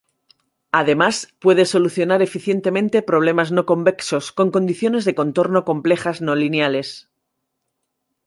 Además, 0.71 1.27
puede 1.39 1.63
solucionar 1.65 2.23
eficientemente 2.23 3.03
problemas 3.03 3.51
no 3.51 3.67
convexos 3.67 4.31
con 4.31 4.49
condiciones 4.49 5.05
de 5.05 5.13
contorno 5.13 5.63
complejas 5.63 6.21
no 6.23 6.33
lineales. 6.33 7.07